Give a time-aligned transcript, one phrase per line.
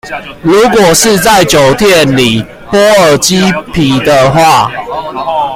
[0.41, 3.39] 如果是在酒店裡剝耳機
[3.71, 4.71] 皮的話